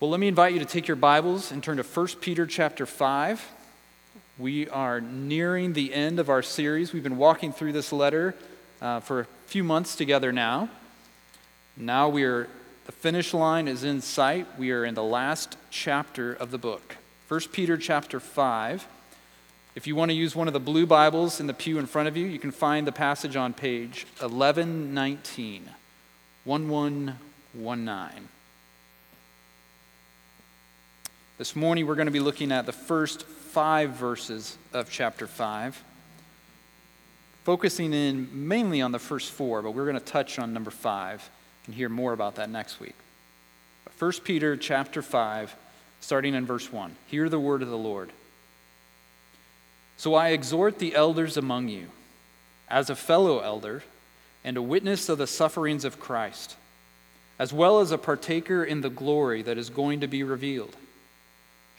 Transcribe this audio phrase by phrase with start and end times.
[0.00, 2.86] Well, let me invite you to take your Bibles and turn to 1 Peter chapter
[2.86, 3.52] 5.
[4.38, 6.94] We are nearing the end of our series.
[6.94, 8.34] We've been walking through this letter
[8.80, 10.70] uh, for a few months together now.
[11.76, 12.48] Now we are,
[12.86, 14.46] the finish line is in sight.
[14.58, 16.96] We are in the last chapter of the book.
[17.28, 18.88] 1 Peter chapter 5.
[19.74, 22.08] If you want to use one of the blue Bibles in the pew in front
[22.08, 25.68] of you, you can find the passage on page 1119.
[26.44, 28.28] 1119.
[31.40, 35.82] This morning we're going to be looking at the first five verses of chapter 5,
[37.44, 41.30] focusing in mainly on the first four, but we're going to touch on number 5
[41.64, 42.94] and hear more about that next week.
[43.98, 45.56] 1 Peter chapter 5,
[46.02, 46.94] starting in verse 1.
[47.06, 48.10] Hear the word of the Lord.
[49.96, 51.86] So I exhort the elders among you,
[52.68, 53.82] as a fellow elder
[54.44, 56.56] and a witness of the sufferings of Christ,
[57.38, 60.76] as well as a partaker in the glory that is going to be revealed.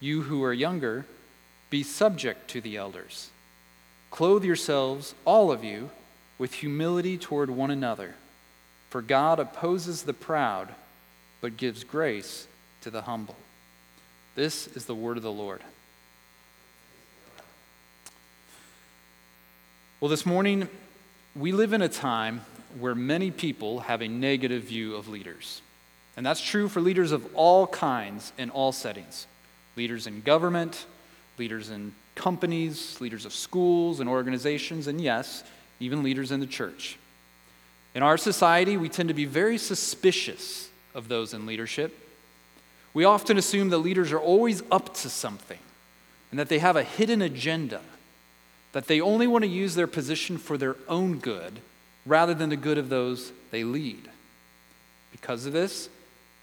[0.00, 1.04] you who are younger,
[1.70, 3.30] be subject to the elders.
[4.10, 5.90] Clothe yourselves, all of you,
[6.38, 8.14] with humility toward one another.
[8.90, 10.74] For God opposes the proud,
[11.40, 12.46] but gives grace
[12.82, 13.36] to the humble.
[14.34, 15.60] This is the word of the Lord.
[20.00, 20.68] Well, this morning,
[21.34, 22.42] we live in a time
[22.78, 25.60] where many people have a negative view of leaders.
[26.16, 29.26] And that's true for leaders of all kinds in all settings
[29.78, 30.84] leaders in government,
[31.38, 35.44] leaders in companies, leaders of schools and organizations, and yes,
[35.80, 36.98] even leaders in the church.
[37.94, 41.96] In our society, we tend to be very suspicious of those in leadership.
[42.92, 45.60] We often assume that leaders are always up to something
[46.30, 47.80] and that they have a hidden agenda,
[48.72, 51.60] that they only want to use their position for their own good
[52.04, 54.10] rather than the good of those they lead.
[55.12, 55.88] Because of this,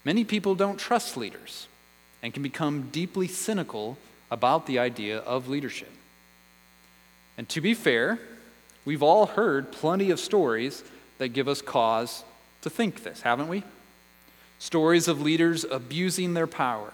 [0.04, 1.68] many people don't trust leaders
[2.26, 3.96] and can become deeply cynical
[4.32, 5.92] about the idea of leadership.
[7.38, 8.18] And to be fair,
[8.84, 10.82] we've all heard plenty of stories
[11.18, 12.24] that give us cause
[12.62, 13.62] to think this, haven't we?
[14.58, 16.92] Stories of leaders abusing their power,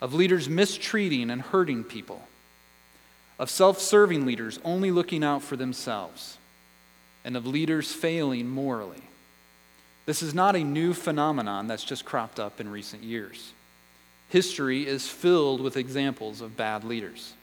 [0.00, 2.26] of leaders mistreating and hurting people,
[3.38, 6.36] of self serving leaders only looking out for themselves,
[7.24, 9.04] and of leaders failing morally.
[10.04, 13.52] This is not a new phenomenon that's just cropped up in recent years.
[14.30, 17.34] History is filled with examples of bad leaders.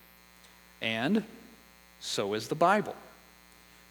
[0.82, 1.24] And
[2.00, 2.96] so is the Bible.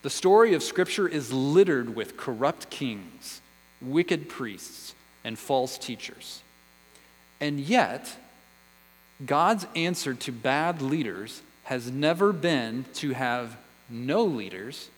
[0.02, 3.40] The story of Scripture is littered with corrupt kings,
[3.82, 6.42] wicked priests, and false teachers.
[7.38, 8.16] And yet,
[9.24, 13.58] God's answer to bad leaders has never been to have
[13.90, 14.88] no leaders,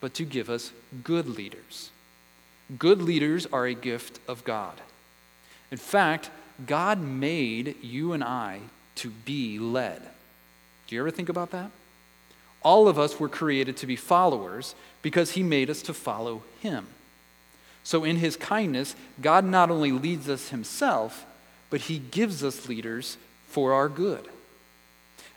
[0.00, 0.72] but to give us
[1.04, 1.90] good leaders.
[2.76, 4.80] Good leaders are a gift of God.
[5.70, 6.30] In fact,
[6.66, 8.60] God made you and I
[8.96, 10.02] to be led.
[10.86, 11.70] Do you ever think about that?
[12.62, 16.86] All of us were created to be followers because He made us to follow Him.
[17.82, 21.24] So, in His kindness, God not only leads us Himself,
[21.70, 23.16] but He gives us leaders
[23.48, 24.28] for our good.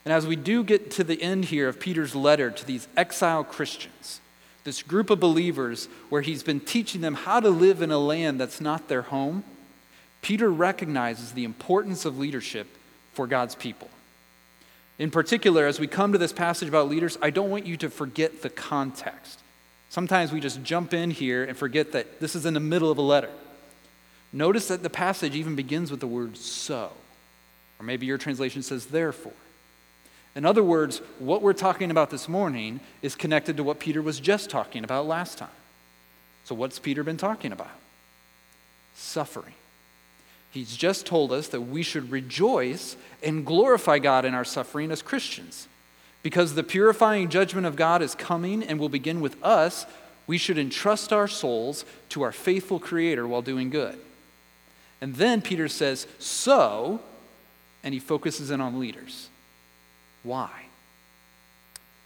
[0.04, 3.42] And as we do get to the end here of Peter's letter to these exile
[3.42, 4.20] Christians,
[4.64, 8.40] this group of believers where he's been teaching them how to live in a land
[8.40, 9.44] that's not their home,
[10.24, 12.66] Peter recognizes the importance of leadership
[13.12, 13.90] for God's people.
[14.98, 17.90] In particular, as we come to this passage about leaders, I don't want you to
[17.90, 19.40] forget the context.
[19.90, 22.96] Sometimes we just jump in here and forget that this is in the middle of
[22.96, 23.28] a letter.
[24.32, 26.90] Notice that the passage even begins with the word so,
[27.78, 29.34] or maybe your translation says therefore.
[30.34, 34.20] In other words, what we're talking about this morning is connected to what Peter was
[34.20, 35.48] just talking about last time.
[36.44, 37.68] So, what's Peter been talking about?
[38.94, 39.54] Suffering.
[40.54, 45.02] He's just told us that we should rejoice and glorify God in our suffering as
[45.02, 45.66] Christians.
[46.22, 49.84] Because the purifying judgment of God is coming and will begin with us,
[50.28, 53.98] we should entrust our souls to our faithful Creator while doing good.
[55.00, 57.00] And then Peter says, So,
[57.82, 59.30] and he focuses in on leaders.
[60.22, 60.66] Why?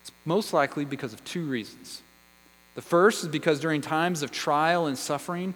[0.01, 2.01] It's most likely because of two reasons.
[2.77, 5.53] The first is because during times of trial and suffering,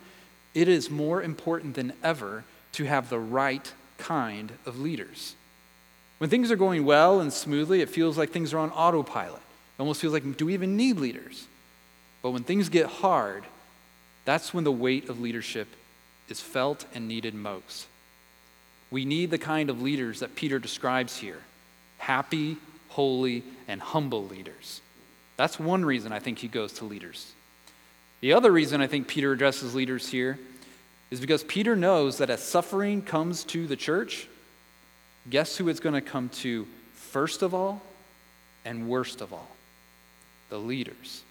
[0.53, 5.35] it is more important than ever to have the right kind of leaders.
[6.19, 9.41] When things are going well and smoothly, it feels like things are on autopilot.
[9.41, 11.47] It almost feels like, do we even need leaders?
[12.23, 13.45] But when things get hard,
[14.25, 15.69] that's when the weight of leadership
[16.29, 17.87] is felt and needed most.
[18.91, 21.41] We need the kind of leaders that Peter describes here
[21.99, 22.57] happy,
[22.89, 24.81] holy, and humble leaders.
[25.37, 27.33] That's one reason I think he goes to leaders.
[28.21, 30.39] The other reason I think Peter addresses leaders here
[31.12, 34.29] is because Peter knows that as suffering comes to the church,
[35.29, 37.82] guess who it's going to come to first of all
[38.64, 39.55] and worst of all?
[40.49, 41.23] The leaders.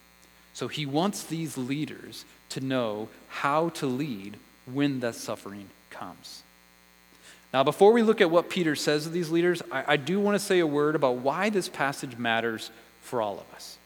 [0.54, 4.38] So he wants these leaders to know how to lead
[4.72, 6.44] when that suffering comes.
[7.52, 10.36] Now, before we look at what Peter says to these leaders, I, I do want
[10.36, 12.70] to say a word about why this passage matters
[13.02, 13.80] for all of us.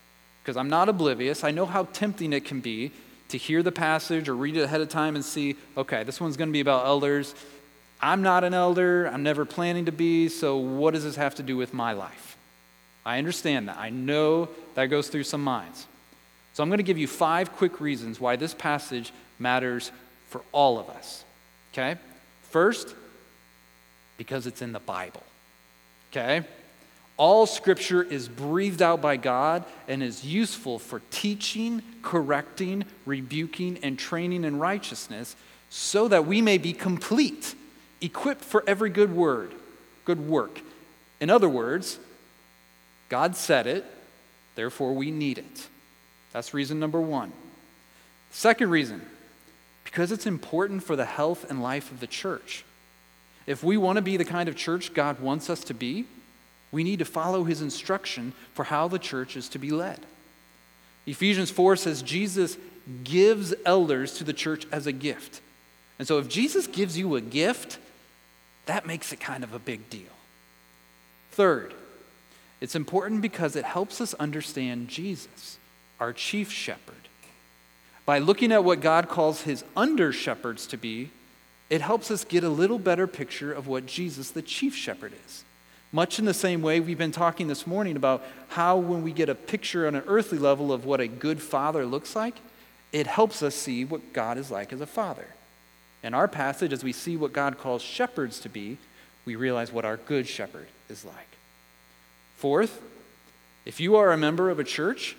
[0.43, 1.45] Because I'm not oblivious.
[1.45, 2.91] I know how tempting it can be
[3.29, 6.37] to hear the passage or read it ahead of time and see, okay, this one's
[6.37, 7.33] going to be about elders.
[8.01, 9.07] I'm not an elder.
[9.07, 10.29] I'm never planning to be.
[10.29, 12.37] So, what does this have to do with my life?
[13.05, 13.77] I understand that.
[13.77, 15.87] I know that goes through some minds.
[16.53, 19.91] So, I'm going to give you five quick reasons why this passage matters
[20.29, 21.23] for all of us.
[21.73, 21.95] Okay?
[22.43, 22.93] First,
[24.17, 25.23] because it's in the Bible.
[26.11, 26.45] Okay?
[27.17, 33.97] All scripture is breathed out by God and is useful for teaching, correcting, rebuking, and
[33.97, 35.35] training in righteousness
[35.69, 37.55] so that we may be complete,
[38.01, 39.53] equipped for every good word,
[40.03, 40.59] good work.
[41.21, 41.99] In other words,
[43.07, 43.85] God said it,
[44.55, 45.67] therefore we need it.
[46.33, 47.31] That's reason number one.
[48.31, 49.01] Second reason,
[49.85, 52.65] because it's important for the health and life of the church.
[53.47, 56.05] If we want to be the kind of church God wants us to be,
[56.71, 59.99] we need to follow his instruction for how the church is to be led.
[61.05, 62.57] Ephesians 4 says Jesus
[63.03, 65.41] gives elders to the church as a gift.
[65.97, 67.79] And so if Jesus gives you a gift,
[68.65, 70.01] that makes it kind of a big deal.
[71.31, 71.73] Third,
[72.61, 75.57] it's important because it helps us understand Jesus,
[75.99, 76.95] our chief shepherd.
[78.05, 81.11] By looking at what God calls his under shepherds to be,
[81.69, 85.44] it helps us get a little better picture of what Jesus, the chief shepherd, is.
[85.95, 89.29] Much in the same way, we've been talking this morning about how, when we get
[89.29, 92.35] a picture on an earthly level of what a good father looks like,
[92.91, 95.27] it helps us see what God is like as a father.
[96.03, 98.77] In our passage, as we see what God calls shepherds to be,
[99.23, 101.37] we realize what our good shepherd is like.
[102.35, 102.81] Fourth,
[103.63, 105.15] if you are a member of a church,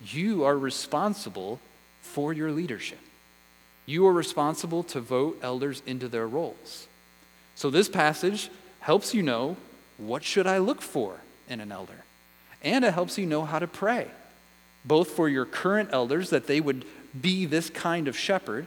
[0.00, 1.60] you are responsible
[2.00, 3.00] for your leadership.
[3.84, 6.86] You are responsible to vote elders into their roles.
[7.54, 8.48] So this passage
[8.80, 9.58] helps you know
[9.98, 12.04] what should I look for in an elder?
[12.62, 14.08] And it helps you know how to pray,
[14.84, 16.84] both for your current elders that they would
[17.18, 18.66] be this kind of shepherd,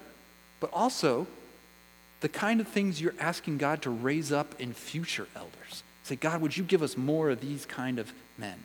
[0.60, 1.28] but also
[2.22, 5.84] the kind of things you're asking God to raise up in future elders.
[6.04, 8.58] Say, God, would you give us more of these kind of men?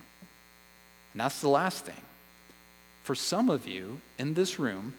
[1.12, 2.00] And that's the last thing.
[3.02, 4.94] For some of you in this room,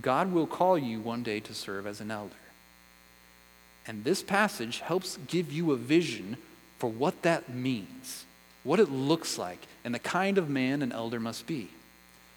[0.00, 2.34] God will call you one day to serve as an elder.
[3.86, 6.38] And this passage helps give you a vision
[6.78, 8.24] for what that means,
[8.64, 11.68] what it looks like, and the kind of man an elder must be.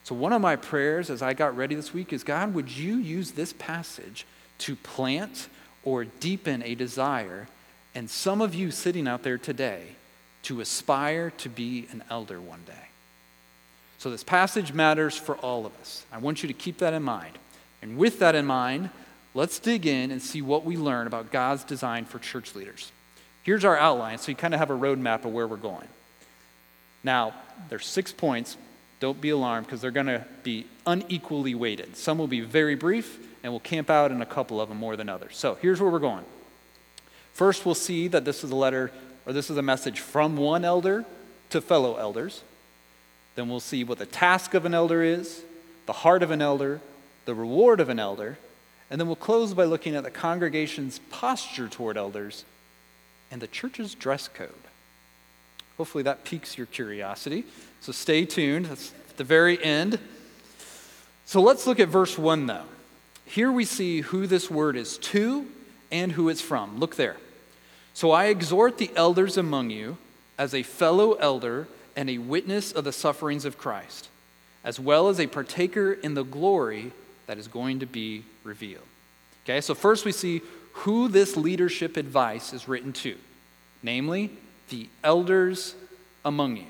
[0.04, 2.98] So, one of my prayers as I got ready this week is God, would you
[2.98, 4.26] use this passage
[4.60, 5.48] to plant
[5.84, 7.48] or deepen a desire,
[7.94, 9.84] and some of you sitting out there today,
[10.44, 12.90] to aspire to be an elder one day?
[13.98, 16.06] So, this passage matters for all of us.
[16.12, 17.38] I want you to keep that in mind.
[17.82, 18.90] And with that in mind,
[19.34, 22.92] let's dig in and see what we learn about God's design for church leaders.
[23.44, 25.88] Here's our outline, so you kind of have a roadmap of where we're going.
[27.04, 27.34] Now,
[27.70, 28.58] there's six points.
[29.00, 31.96] Don't be alarmed because they're going to be unequally weighted.
[31.96, 34.96] Some will be very brief, and we'll camp out in a couple of them more
[34.96, 35.38] than others.
[35.38, 36.26] So here's where we're going.
[37.34, 38.92] First, we'll see that this is a letter,
[39.26, 41.06] or this is a message from one elder
[41.52, 42.44] to fellow elders.
[43.36, 45.42] Then we'll see what the task of an elder is,
[45.86, 46.82] the heart of an elder,
[47.24, 48.38] the reward of an elder,
[48.90, 52.44] and then we'll close by looking at the congregation's posture toward elders
[53.32, 54.50] and the church's dress code.
[55.78, 57.46] Hopefully that piques your curiosity.
[57.82, 58.66] So stay tuned.
[58.66, 60.00] That's at the very end.
[61.26, 62.66] So let's look at verse 1 though.
[63.26, 65.48] Here we see who this word is to
[65.92, 66.80] and who it's from.
[66.80, 67.18] Look there.
[67.94, 69.98] So I exhort the elders among you
[70.38, 74.08] as a fellow elder and a witness of the sufferings of Christ,
[74.64, 76.92] as well as a partaker in the glory
[77.28, 78.86] that is going to be revealed.
[79.44, 83.18] Okay, so first we see who this leadership advice is written to,
[83.84, 84.32] namely,
[84.70, 85.76] the elders
[86.24, 86.66] among you.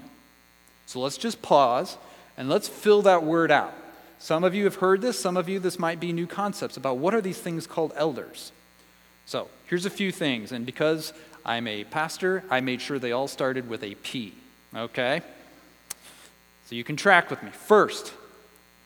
[0.85, 1.97] So let's just pause
[2.37, 3.73] and let's fill that word out.
[4.17, 6.97] Some of you have heard this, some of you, this might be new concepts about
[6.97, 8.51] what are these things called elders.
[9.25, 11.13] So here's a few things, and because
[11.45, 14.33] I'm a pastor, I made sure they all started with a P,
[14.75, 15.21] okay?
[16.65, 17.51] So you can track with me.
[17.51, 18.13] First,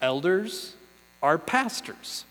[0.01, 0.75] elders
[1.21, 2.25] are pastors.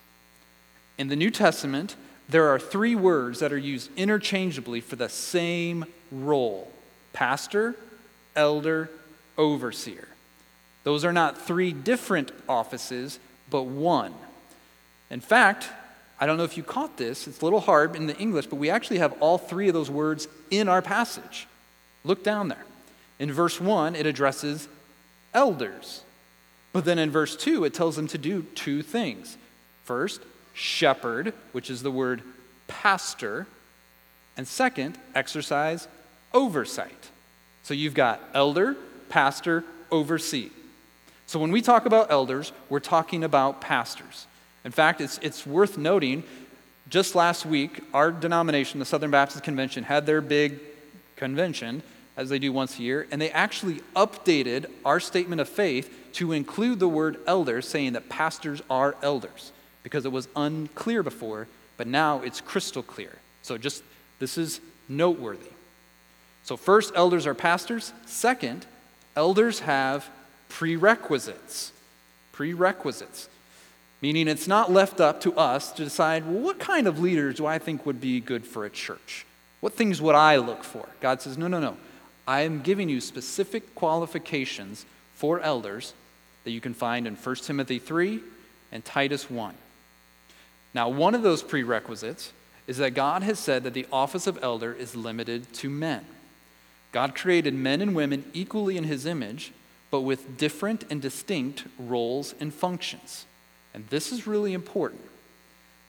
[0.99, 1.97] In the New Testament,
[2.33, 6.71] there are three words that are used interchangeably for the same role
[7.13, 7.77] pastor,
[8.35, 8.89] elder,
[9.37, 10.09] overseer.
[10.85, 13.19] Those are not three different offices,
[13.51, 14.15] but one.
[15.11, 15.69] In fact,
[16.19, 18.57] I don't know if you caught this, it's a little hard in the English, but
[18.57, 21.47] we actually have all three of those words in our passage.
[22.03, 22.65] Look down there.
[23.19, 24.69] In verse 1, it addresses
[25.35, 26.03] elders.
[26.73, 29.37] But then in verse 2, it tells them to do two things.
[29.85, 30.23] First,
[30.53, 32.23] shepherd, which is the word
[32.67, 33.47] pastor.
[34.37, 35.89] And second, exercise
[36.33, 37.11] oversight.
[37.63, 38.77] So you've got elder,
[39.09, 40.51] pastor, oversee.
[41.27, 44.27] So when we talk about elders, we're talking about pastors.
[44.65, 46.25] In fact, it's, it's worth noting
[46.89, 50.61] just last week, our denomination, the Southern Baptist Convention, had their big
[51.17, 51.83] convention,
[52.17, 56.33] as they do once a year, and they actually updated our statement of faith to
[56.33, 61.87] include the word elder, saying that pastors are elders, because it was unclear before, but
[61.87, 63.19] now it's crystal clear.
[63.43, 63.83] So just
[64.19, 65.51] this is noteworthy.
[66.45, 67.93] So, first, elders are pastors.
[68.07, 68.67] Second,
[69.15, 70.09] elders have
[70.49, 71.73] prerequisites.
[72.33, 73.29] Prerequisites.
[74.01, 77.47] Meaning it's not left up to us to decide, well, what kind of leaders do
[77.47, 79.25] I think would be good for a church?
[79.61, 80.89] What things would I look for?
[81.01, 81.77] God says, no, no, no.
[82.27, 84.85] I am giving you specific qualifications
[85.15, 85.95] for elders
[86.43, 88.21] that you can find in 1 Timothy 3
[88.73, 89.55] and Titus 1.
[90.75, 92.33] Now, one of those prerequisites
[92.67, 96.05] is that God has said that the office of elder is limited to men.
[96.93, 99.53] God created men and women equally in his image,
[99.91, 103.27] but with different and distinct roles and functions.
[103.75, 105.03] And this is really important.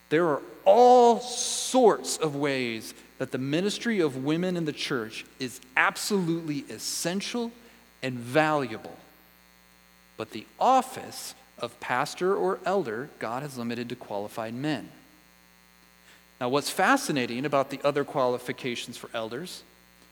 [0.10, 5.60] There are all sorts of ways that the ministry of women in the church is
[5.78, 7.52] absolutely essential
[8.02, 8.98] and valuable.
[10.18, 14.90] But the office of pastor or elder, God has limited to qualified men.
[16.42, 19.64] Now, what's fascinating about the other qualifications for elders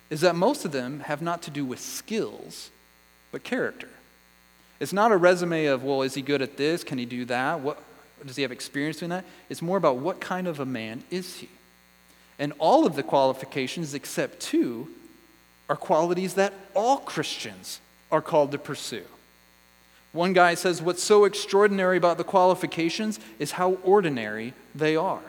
[0.10, 2.72] is that most of them have not to do with skills,
[3.34, 3.89] but character.
[4.79, 6.86] It's not a resume of, well, is he good at this?
[6.86, 7.60] Can he do that?
[7.60, 7.84] What,
[8.25, 9.25] does he have experience doing that?
[9.50, 11.50] It's more about what kind of a man is he?
[12.39, 14.88] And all of the qualifications, except two,
[15.70, 19.03] are qualities that all Christians are called to pursue.
[20.12, 25.22] One guy says, What's so extraordinary about the qualifications is how ordinary they are.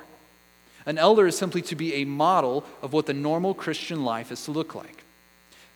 [0.85, 4.45] An elder is simply to be a model of what the normal Christian life is
[4.45, 5.05] to look like.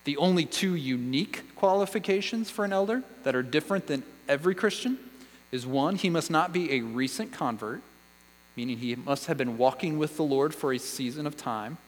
[0.05, 4.99] The only two unique qualifications for an elder that are different than every Christian
[5.53, 7.83] is one, he must not be a recent convert,
[8.57, 11.79] meaning he must have been walking with the Lord for a season of time.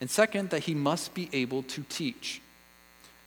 [0.00, 2.40] And second, that he must be able to teach.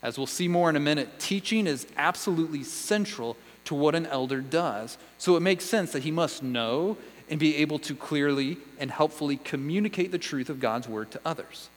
[0.04, 4.42] As we'll see more in a minute, teaching is absolutely central to what an elder
[4.42, 4.98] does.
[5.18, 6.98] So it makes sense that he must know
[7.30, 11.70] and be able to clearly and helpfully communicate the truth of God's word to others.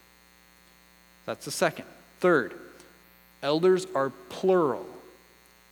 [1.25, 1.85] That's the second.
[2.19, 2.53] Third,
[3.41, 4.87] elders are plural.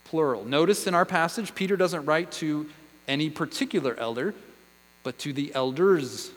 [0.06, 0.46] Plural.
[0.46, 2.70] Notice in our passage, Peter doesn't write to
[3.08, 4.34] any particular elder,
[5.04, 6.32] but to the elders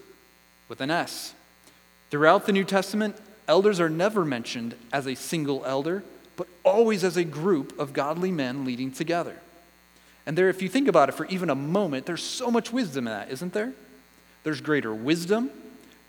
[0.69, 1.35] with an S.
[2.11, 3.17] Throughout the New Testament,
[3.49, 6.03] Elders are never mentioned as a single elder,
[6.37, 9.37] but always as a group of godly men leading together.
[10.27, 13.07] And there, if you think about it for even a moment, there's so much wisdom
[13.07, 13.73] in that, isn't there?
[14.43, 15.51] There's greater wisdom,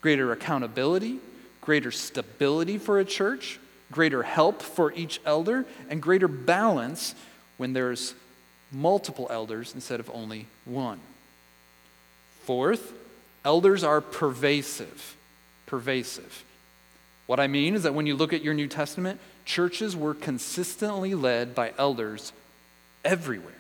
[0.02, 1.20] greater accountability,
[1.62, 3.60] greater stability for a church,
[3.92, 7.14] greater help for each elder, and greater balance
[7.58, 8.16] when there's
[8.72, 11.00] multiple elders instead of only one.
[12.44, 12.94] Fourth,
[13.46, 15.16] elders are pervasive.
[15.68, 16.44] Pervasive.
[17.28, 21.14] What I mean is that when you look at your New Testament, churches were consistently
[21.14, 22.34] led by elders
[23.06, 23.54] everywhere.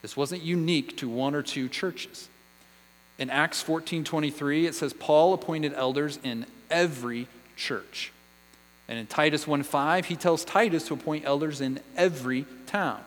[0.00, 2.28] This wasn't unique to one or two churches.
[3.18, 7.26] In Acts 14:23 it says Paul appointed elders in every
[7.56, 8.12] church.
[8.88, 13.04] And in Titus 1:5 he tells Titus to appoint elders in every town.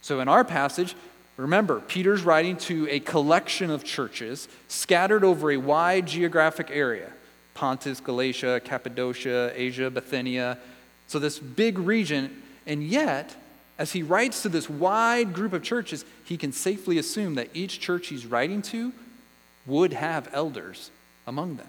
[0.00, 0.96] So in our passage,
[1.36, 7.12] remember Peter's writing to a collection of churches scattered over a wide geographic area.
[7.62, 10.58] Pontus, Galatia, Cappadocia, Asia, Bithynia.
[11.06, 13.36] So, this big region, and yet,
[13.78, 17.78] as he writes to this wide group of churches, he can safely assume that each
[17.78, 18.92] church he's writing to
[19.64, 20.90] would have elders
[21.24, 21.68] among them,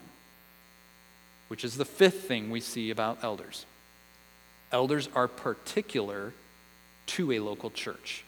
[1.48, 3.68] which is the fifth thing we see about elders.
[4.72, 6.34] Elders are particular
[7.06, 8.26] to a local church.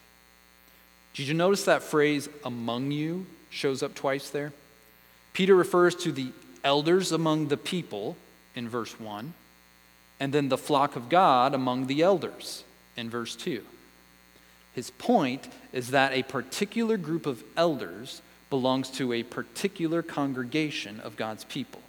[1.15, 4.53] Did you notice that phrase, among you, shows up twice there?
[5.34, 6.31] Peter refers to the
[6.65, 8.17] elders among the people
[8.55, 9.34] in verse 1,
[10.19, 12.65] and then the flock of God among the elders
[12.98, 13.63] in verse 2.
[14.74, 21.15] His point is that a particular group of elders belongs to a particular congregation of
[21.15, 21.81] God's people.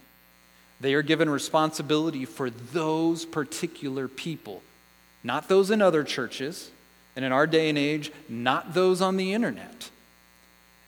[0.79, 4.61] They are given responsibility for those particular people,
[5.23, 6.71] not those in other churches,
[7.15, 9.89] and in our day and age, not those on the internet.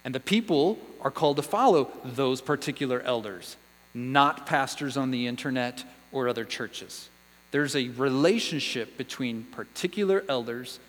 [0.05, 3.57] And the people are called to follow those particular elders,
[3.99, 7.09] not pastors on the internet or other churches.
[7.51, 10.79] There's a relationship between particular elders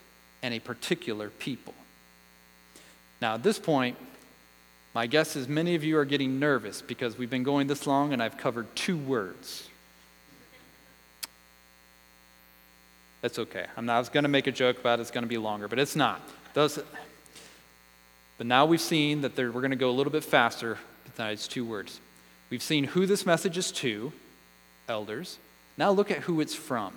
[0.43, 1.75] and a particular people.
[3.21, 3.97] Now, at this point,
[4.95, 8.13] my guess is many of you are getting nervous because we've been going this long
[8.13, 9.69] and I've covered two words.
[13.21, 13.67] That's okay.
[13.77, 15.39] I'm not, I was going to make a joke about it, it's going to be
[15.39, 16.21] longer, but it's not.
[16.55, 16.79] Those,
[18.39, 21.65] but now we've seen that we're going to go a little bit faster besides two
[21.65, 22.01] words.
[22.51, 24.13] We've seen who this message is to,
[24.89, 25.39] elders.
[25.79, 26.93] Now look at who it's from.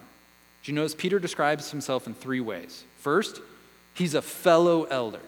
[0.63, 2.83] Do you notice Peter describes himself in three ways?
[2.99, 3.39] First,
[3.93, 5.19] he's a fellow elder.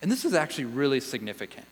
[0.00, 1.66] And this is actually really significant.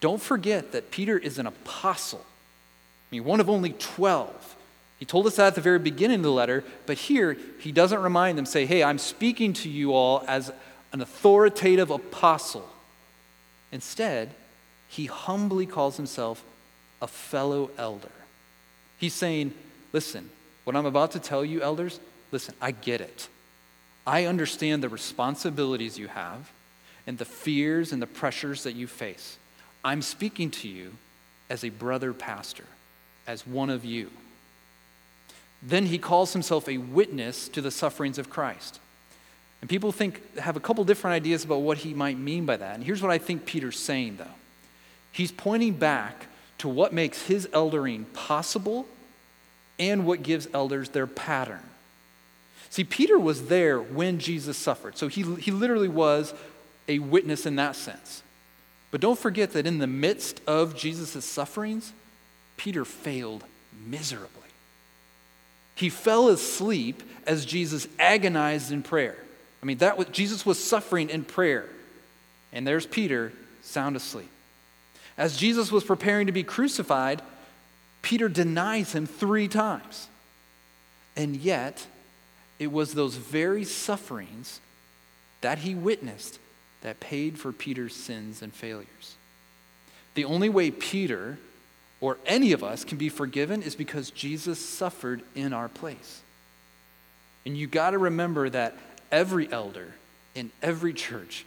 [0.00, 2.24] Don't forget that Peter is an apostle.
[2.24, 4.56] I mean, one of only 12.
[4.98, 8.02] He told us that at the very beginning of the letter, but here he doesn't
[8.02, 10.52] remind them, say, hey, I'm speaking to you all as
[10.92, 12.68] an authoritative apostle.
[13.72, 14.30] Instead,
[14.88, 16.44] he humbly calls himself
[17.00, 18.10] a fellow elder.
[18.98, 19.54] He's saying,
[19.92, 20.30] listen,
[20.64, 23.28] what I'm about to tell you, elders, listen, I get it.
[24.06, 26.50] I understand the responsibilities you have
[27.06, 29.38] and the fears and the pressures that you face.
[29.84, 30.92] I'm speaking to you
[31.48, 32.66] as a brother pastor,
[33.26, 34.10] as one of you.
[35.62, 38.80] Then he calls himself a witness to the sufferings of Christ.
[39.60, 42.74] And people think have a couple different ideas about what he might mean by that.
[42.74, 44.24] And here's what I think Peter's saying though.
[45.12, 46.26] He's pointing back
[46.60, 48.86] to what makes his eldering possible
[49.78, 51.62] and what gives elders their pattern.
[52.68, 54.96] See, Peter was there when Jesus suffered.
[54.96, 56.34] So he, he literally was
[56.86, 58.22] a witness in that sense.
[58.90, 61.92] But don't forget that in the midst of Jesus' sufferings,
[62.56, 63.44] Peter failed
[63.86, 64.28] miserably.
[65.74, 69.16] He fell asleep as Jesus agonized in prayer.
[69.62, 71.66] I mean, that was, Jesus was suffering in prayer.
[72.52, 73.32] And there's Peter,
[73.62, 74.28] sound asleep.
[75.20, 77.20] As Jesus was preparing to be crucified,
[78.00, 80.08] Peter denies him three times.
[81.14, 81.86] And yet,
[82.58, 84.60] it was those very sufferings
[85.42, 86.38] that he witnessed
[86.80, 89.16] that paid for Peter's sins and failures.
[90.14, 91.36] The only way Peter
[92.00, 96.22] or any of us can be forgiven is because Jesus suffered in our place.
[97.44, 98.74] And you got to remember that
[99.12, 99.92] every elder
[100.34, 101.44] in every church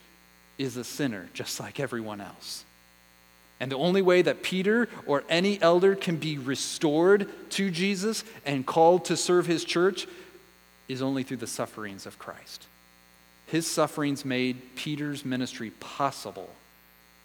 [0.59, 2.65] is a sinner just like everyone else.
[3.63, 8.65] And the only way that Peter or any elder can be restored to Jesus and
[8.65, 10.05] called to serve his church
[10.89, 12.67] is only through the sufferings of Christ.
[13.45, 16.53] His sufferings made Peter's ministry possible,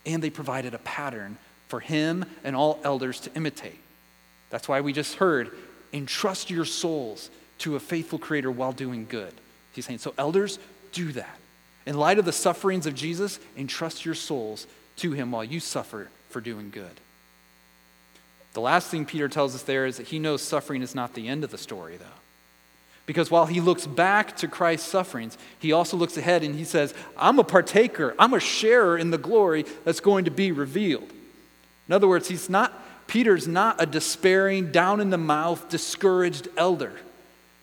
[0.06, 3.80] and they provided a pattern for him and all elders to imitate.
[4.50, 5.50] That's why we just heard,
[5.92, 9.34] entrust your souls to a faithful creator while doing good.
[9.72, 10.60] He's saying, so elders,
[10.92, 11.36] do that.
[11.84, 16.10] In light of the sufferings of Jesus, entrust your souls to him while you suffer
[16.28, 17.00] for doing good.
[18.54, 21.28] The last thing Peter tells us there is that he knows suffering is not the
[21.28, 22.04] end of the story, though.
[23.06, 26.92] Because while he looks back to Christ's sufferings, he also looks ahead and he says,
[27.16, 31.10] I'm a partaker, I'm a sharer in the glory that's going to be revealed.
[31.88, 36.92] In other words, he's not, Peter's not a despairing, down in the mouth, discouraged elder.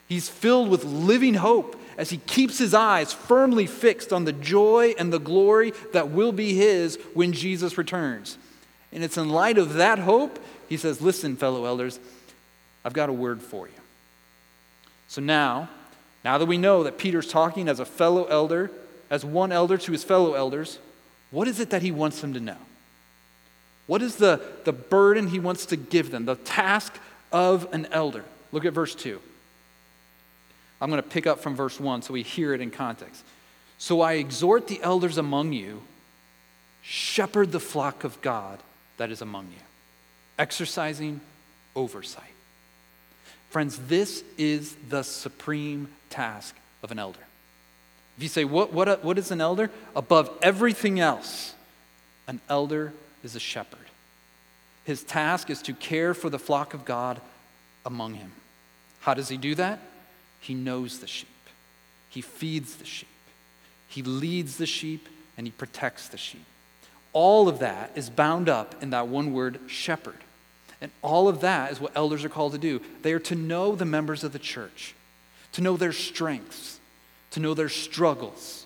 [0.07, 4.95] He's filled with living hope as he keeps his eyes firmly fixed on the joy
[4.97, 8.37] and the glory that will be his when Jesus returns.
[8.95, 11.99] And it's in light of that hope, he says, Listen, fellow elders,
[12.85, 13.73] I've got a word for you.
[15.09, 15.69] So now,
[16.23, 18.71] now that we know that Peter's talking as a fellow elder,
[19.09, 20.79] as one elder to his fellow elders,
[21.29, 22.57] what is it that he wants them to know?
[23.85, 26.97] What is the, the burden he wants to give them, the task
[27.33, 28.23] of an elder?
[28.53, 29.19] Look at verse 2.
[30.79, 33.25] I'm going to pick up from verse 1 so we hear it in context.
[33.77, 35.81] So I exhort the elders among you,
[36.81, 38.61] shepherd the flock of God
[38.97, 39.61] that is among you,
[40.37, 41.21] exercising
[41.75, 42.23] oversight.
[43.49, 47.19] Friends, this is the supreme task of an elder.
[48.17, 49.69] If you say, what, what, what is an elder?
[49.95, 51.53] Above everything else,
[52.27, 53.79] an elder is a shepherd.
[54.85, 57.19] His task is to care for the flock of God
[57.85, 58.31] among him.
[59.01, 59.79] How does he do that?
[60.39, 61.27] He knows the sheep,
[62.09, 63.07] he feeds the sheep,
[63.87, 66.45] he leads the sheep, and he protects the sheep.
[67.15, 70.17] All of that is bound up in that one word, shepherd.
[70.81, 72.81] And all of that is what elders are called to do.
[73.03, 74.93] They are to know the members of the church,
[75.53, 76.77] to know their strengths,
[77.31, 78.65] to know their struggles,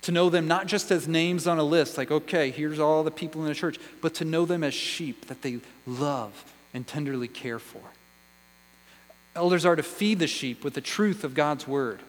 [0.00, 3.10] to know them not just as names on a list, like, okay, here's all the
[3.10, 7.28] people in the church, but to know them as sheep that they love and tenderly
[7.28, 7.82] care for.
[9.36, 12.00] Elders are to feed the sheep with the truth of God's word.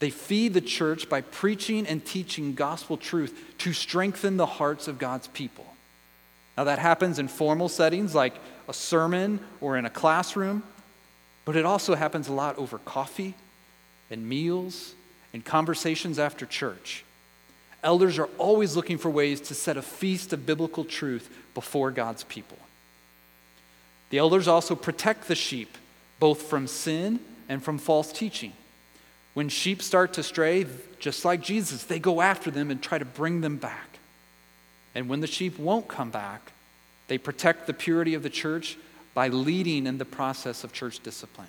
[0.00, 4.98] They feed the church by preaching and teaching gospel truth to strengthen the hearts of
[4.98, 5.66] God's people.
[6.56, 8.34] Now, that happens in formal settings like
[8.68, 10.62] a sermon or in a classroom,
[11.44, 13.34] but it also happens a lot over coffee
[14.10, 14.94] and meals
[15.32, 17.04] and conversations after church.
[17.82, 22.24] Elders are always looking for ways to set a feast of biblical truth before God's
[22.24, 22.58] people.
[24.10, 25.76] The elders also protect the sheep,
[26.20, 28.52] both from sin and from false teaching.
[29.34, 30.66] When sheep start to stray,
[30.98, 33.98] just like Jesus, they go after them and try to bring them back.
[34.94, 36.52] And when the sheep won't come back,
[37.08, 38.78] they protect the purity of the church
[39.12, 41.48] by leading in the process of church discipline.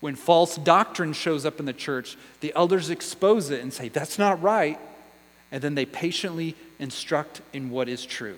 [0.00, 4.18] When false doctrine shows up in the church, the elders expose it and say, That's
[4.18, 4.78] not right.
[5.52, 8.36] And then they patiently instruct in what is true.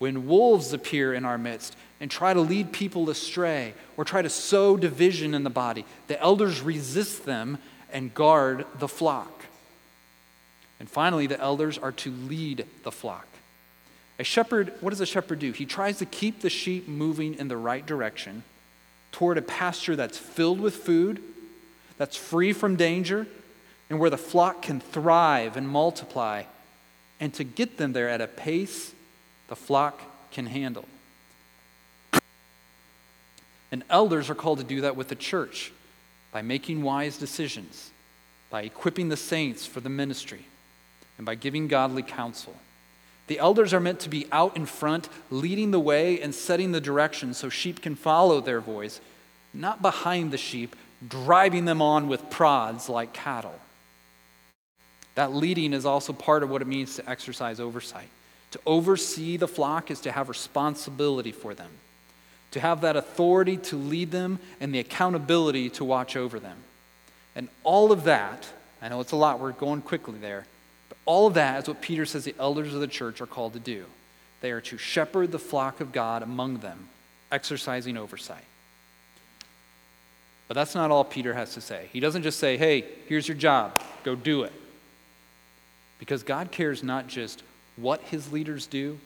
[0.00, 4.30] When wolves appear in our midst and try to lead people astray or try to
[4.30, 7.58] sow division in the body, the elders resist them
[7.92, 9.44] and guard the flock.
[10.78, 13.26] And finally, the elders are to lead the flock.
[14.18, 15.52] A shepherd, what does a shepherd do?
[15.52, 18.42] He tries to keep the sheep moving in the right direction
[19.12, 21.22] toward a pasture that's filled with food,
[21.98, 23.26] that's free from danger,
[23.90, 26.44] and where the flock can thrive and multiply,
[27.20, 28.94] and to get them there at a pace
[29.50, 30.86] the flock can handle.
[33.72, 35.72] And elders are called to do that with the church
[36.32, 37.90] by making wise decisions,
[38.48, 40.46] by equipping the saints for the ministry,
[41.18, 42.54] and by giving godly counsel.
[43.26, 46.80] The elders are meant to be out in front, leading the way and setting the
[46.80, 49.00] direction so sheep can follow their voice,
[49.52, 53.58] not behind the sheep, driving them on with prods like cattle.
[55.16, 58.08] That leading is also part of what it means to exercise oversight.
[58.52, 61.70] To oversee the flock is to have responsibility for them
[62.52, 66.56] to have that authority to lead them and the accountability to watch over them.
[67.36, 68.46] And all of that,
[68.82, 70.46] I know it's a lot, we're going quickly there,
[70.88, 73.52] but all of that is what Peter says the elders of the church are called
[73.52, 73.84] to do.
[74.40, 76.88] They are to shepherd the flock of God among them,
[77.30, 78.44] exercising oversight.
[80.48, 81.88] But that's not all Peter has to say.
[81.92, 84.52] He doesn't just say, hey, here's your job, go do it.
[86.00, 87.44] Because God cares not just
[87.76, 88.98] what his leaders do,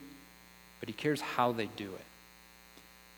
[0.81, 2.05] but he cares how they do it.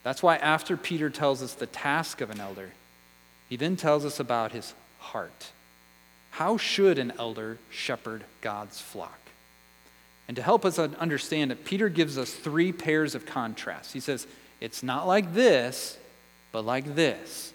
[0.02, 2.70] That's why after Peter tells us the task of an elder,
[3.48, 5.50] he then tells us about his heart.
[6.30, 9.18] How should an elder shepherd God's flock?
[10.28, 13.92] And to help us understand it, Peter gives us three pairs of contrasts.
[13.92, 14.26] He says,
[14.60, 15.98] It's not like this,
[16.52, 17.52] but like this.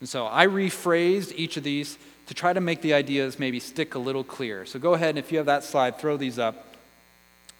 [0.00, 3.94] And so I rephrased each of these to try to make the ideas maybe stick
[3.94, 4.66] a little clearer.
[4.66, 6.65] So go ahead and if you have that slide, throw these up.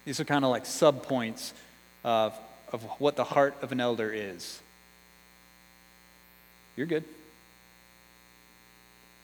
[0.07, 1.51] These are kind of like subpoints
[2.05, 2.33] of
[2.71, 4.61] of what the heart of an elder is.
[6.75, 7.03] You're good.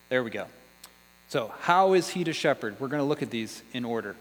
[0.10, 0.48] There we go.
[1.30, 2.80] So, how is he to shepherd?
[2.80, 4.16] We're going to look at these in order.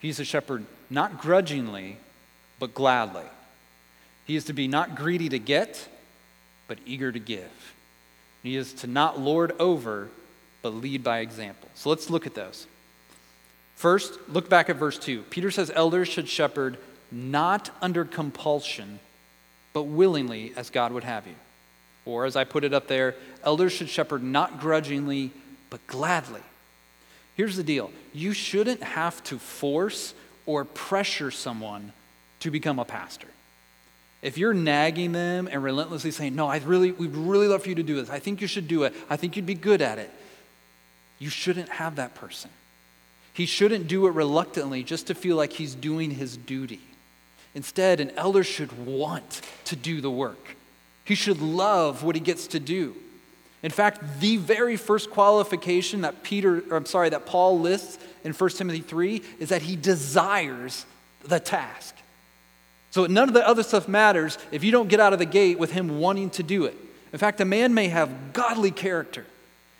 [0.00, 1.96] He's a shepherd not grudgingly,
[2.58, 3.24] but gladly.
[4.26, 5.88] He is to be not greedy to get,
[6.68, 7.74] but eager to give.
[8.42, 10.08] He is to not lord over,
[10.62, 11.68] but lead by example.
[11.74, 12.66] So let's look at those.
[13.84, 15.24] First, look back at verse 2.
[15.28, 16.78] Peter says elders should shepherd
[17.12, 18.98] not under compulsion,
[19.74, 21.34] but willingly as God would have you.
[22.06, 25.32] Or, as I put it up there, elders should shepherd not grudgingly,
[25.68, 26.40] but gladly.
[27.34, 30.14] Here's the deal you shouldn't have to force
[30.46, 31.92] or pressure someone
[32.40, 33.28] to become a pastor.
[34.22, 37.74] If you're nagging them and relentlessly saying, No, I really, we'd really love for you
[37.74, 39.98] to do this, I think you should do it, I think you'd be good at
[39.98, 40.10] it,
[41.18, 42.48] you shouldn't have that person.
[43.34, 46.80] He shouldn't do it reluctantly just to feel like he's doing his duty.
[47.54, 50.56] Instead, an elder should want to do the work.
[51.04, 52.94] He should love what he gets to do.
[53.62, 58.32] In fact, the very first qualification that Peter, or I'm sorry, that Paul lists in
[58.32, 60.86] 1 Timothy 3 is that he desires
[61.24, 61.96] the task.
[62.90, 65.58] So none of the other stuff matters if you don't get out of the gate
[65.58, 66.76] with him wanting to do it.
[67.12, 69.26] In fact, a man may have godly character.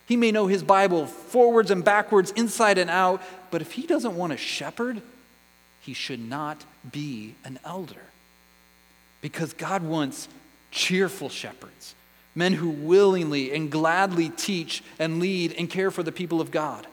[0.07, 4.17] He may know his Bible forwards and backwards, inside and out, but if he doesn't
[4.17, 5.01] want to shepherd,
[5.81, 8.03] he should not be an elder.
[9.21, 10.29] Because God wants
[10.71, 11.95] cheerful shepherds,
[12.35, 16.87] men who willingly and gladly teach and lead and care for the people of God,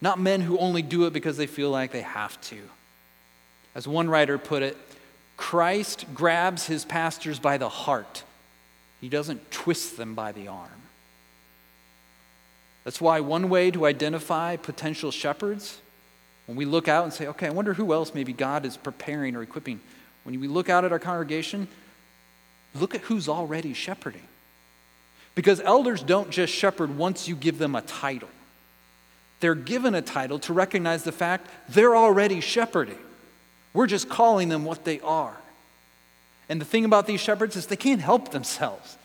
[0.00, 2.58] not men who only do it because they feel like they have to.
[3.74, 4.76] As one writer put it,
[5.36, 8.22] Christ grabs his pastors by the heart,
[9.00, 10.70] he doesn't twist them by the arm.
[12.86, 15.80] That's why one way to identify potential shepherds,
[16.46, 19.34] when we look out and say, okay, I wonder who else maybe God is preparing
[19.34, 19.80] or equipping,
[20.22, 21.66] when we look out at our congregation,
[22.76, 24.22] look at who's already shepherding.
[25.34, 28.28] Because elders don't just shepherd once you give them a title.
[29.40, 33.00] They're given a title to recognize the fact they're already shepherding.
[33.74, 35.36] We're just calling them what they are.
[36.48, 38.96] And the thing about these shepherds is they can't help themselves.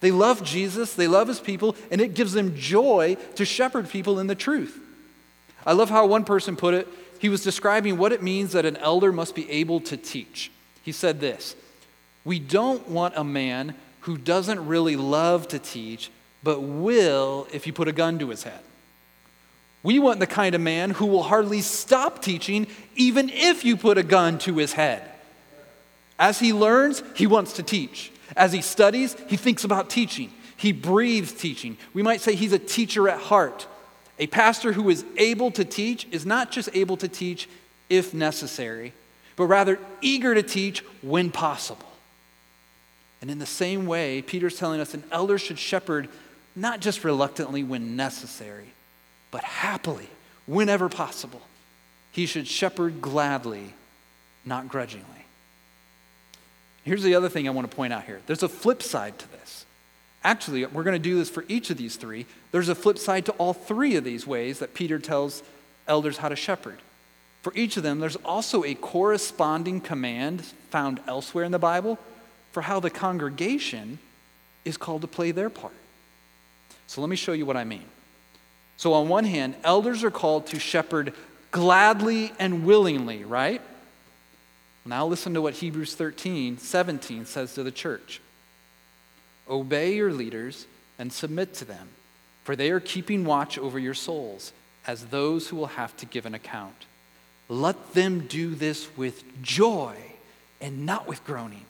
[0.00, 4.18] They love Jesus, they love his people, and it gives them joy to shepherd people
[4.20, 4.80] in the truth.
[5.66, 6.88] I love how one person put it.
[7.18, 10.52] He was describing what it means that an elder must be able to teach.
[10.82, 11.56] He said this
[12.24, 16.10] We don't want a man who doesn't really love to teach,
[16.42, 18.60] but will if you put a gun to his head.
[19.82, 23.98] We want the kind of man who will hardly stop teaching even if you put
[23.98, 25.02] a gun to his head.
[26.18, 28.12] As he learns, he wants to teach.
[28.38, 30.32] As he studies, he thinks about teaching.
[30.56, 31.76] He breathes teaching.
[31.92, 33.66] We might say he's a teacher at heart.
[34.20, 37.48] A pastor who is able to teach is not just able to teach
[37.90, 38.92] if necessary,
[39.34, 41.86] but rather eager to teach when possible.
[43.20, 46.08] And in the same way, Peter's telling us an elder should shepherd
[46.54, 48.72] not just reluctantly when necessary,
[49.32, 50.08] but happily
[50.46, 51.42] whenever possible.
[52.12, 53.74] He should shepherd gladly,
[54.44, 55.17] not grudgingly.
[56.88, 59.30] Here's the other thing I want to point out here there's a flip side to
[59.32, 59.66] this.
[60.24, 62.26] Actually, we're going to do this for each of these three.
[62.50, 65.42] There's a flip side to all three of these ways that Peter tells
[65.86, 66.78] elders how to shepherd.
[67.42, 71.98] For each of them, there's also a corresponding command found elsewhere in the Bible
[72.52, 73.98] for how the congregation
[74.64, 75.74] is called to play their part.
[76.86, 77.84] So let me show you what I mean.
[78.76, 81.12] So, on one hand, elders are called to shepherd
[81.50, 83.60] gladly and willingly, right?
[84.88, 88.20] Now, listen to what Hebrews 13 17 says to the church
[89.48, 90.66] Obey your leaders
[90.98, 91.88] and submit to them,
[92.42, 94.52] for they are keeping watch over your souls
[94.86, 96.86] as those who will have to give an account.
[97.48, 99.94] Let them do this with joy
[100.60, 101.64] and not with groaning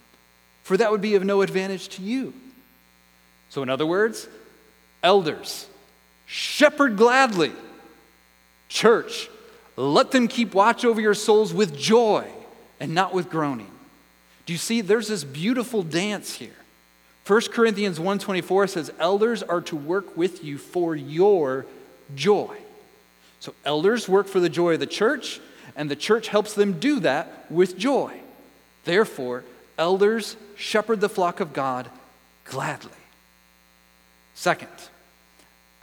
[0.69, 2.35] for that would be of no advantage to you.
[3.49, 4.29] So, in other words,
[5.03, 5.67] elders,
[6.27, 7.53] shepherd gladly.
[8.69, 9.31] Church,
[9.77, 12.31] let them keep watch over your souls with joy
[12.81, 13.71] and not with groaning.
[14.47, 16.51] Do you see there's this beautiful dance here?
[17.27, 21.67] 1 Corinthians 1:24 says elders are to work with you for your
[22.15, 22.57] joy.
[23.41, 25.41] So elders work for the joy of the church
[25.77, 28.21] and the church helps them do that with joy.
[28.85, 29.45] Therefore,
[29.77, 31.91] elders shepherd the flock of God
[32.45, 32.91] gladly.
[34.35, 34.71] Second,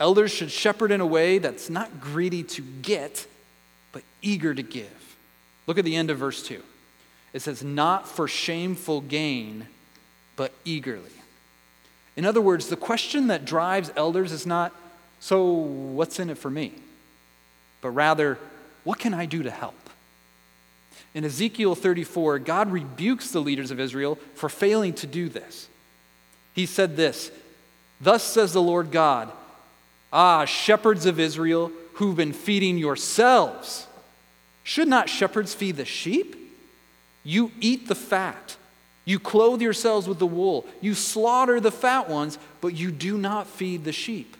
[0.00, 3.26] elders should shepherd in a way that's not greedy to get,
[3.92, 5.16] but eager to give.
[5.66, 6.62] Look at the end of verse 2.
[7.36, 9.66] It says, Not for shameful gain,
[10.36, 11.10] but eagerly.
[12.16, 14.74] In other words, the question that drives elders is not,
[15.20, 16.72] So what's in it for me?
[17.82, 18.38] But rather,
[18.84, 19.74] What can I do to help?
[21.12, 25.68] In Ezekiel 34, God rebukes the leaders of Israel for failing to do this.
[26.54, 27.30] He said this
[28.00, 29.30] Thus says the Lord God,
[30.10, 33.86] Ah, shepherds of Israel who've been feeding yourselves.
[34.62, 36.44] Should not shepherds feed the sheep?
[37.26, 38.56] You eat the fat.
[39.04, 40.64] You clothe yourselves with the wool.
[40.80, 44.36] You slaughter the fat ones, but you do not feed the sheep.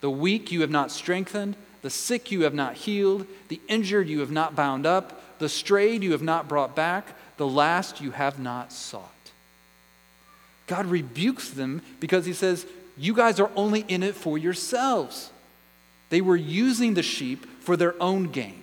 [0.00, 4.20] The weak you have not strengthened, the sick you have not healed, the injured you
[4.20, 8.38] have not bound up the strayed you have not brought back, the last you have
[8.38, 9.04] not sought.
[10.66, 15.30] God rebukes them because he says, You guys are only in it for yourselves.
[16.10, 18.62] They were using the sheep for their own gain.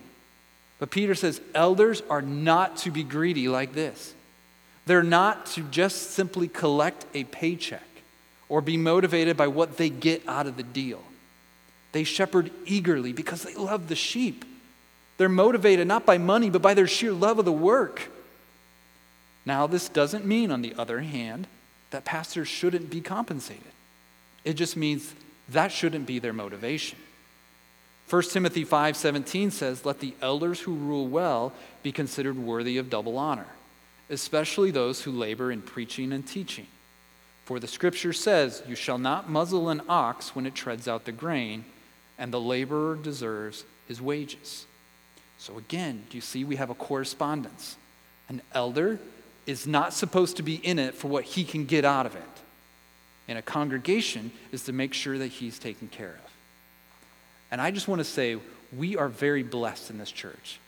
[0.78, 4.14] But Peter says, Elders are not to be greedy like this.
[4.84, 7.82] They're not to just simply collect a paycheck
[8.48, 11.02] or be motivated by what they get out of the deal.
[11.92, 14.44] They shepherd eagerly because they love the sheep.
[15.18, 18.10] They're motivated not by money, but by their sheer love of the work.
[19.44, 21.46] Now, this doesn't mean, on the other hand,
[21.90, 23.62] that pastors shouldn't be compensated.
[24.44, 25.14] It just means
[25.48, 26.98] that shouldn't be their motivation.
[28.08, 33.18] 1 Timothy 5:17 says, "Let the elders who rule well be considered worthy of double
[33.18, 33.48] honor,
[34.08, 36.68] especially those who labor in preaching and teaching.
[37.44, 41.12] For the scripture says, you shall not muzzle an ox when it treads out the
[41.12, 41.64] grain,
[42.16, 44.66] and the laborer deserves his wages."
[45.38, 47.76] So again, do you see we have a correspondence?
[48.28, 48.98] An elder
[49.46, 52.22] is not supposed to be in it for what he can get out of it.
[53.28, 56.25] And a congregation is to make sure that he's taken care of.
[57.50, 58.38] And I just want to say,
[58.76, 60.58] we are very blessed in this church.